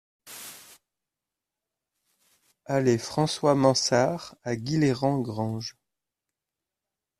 [2.65, 5.77] Allée François Mansard à Guilherand-Granges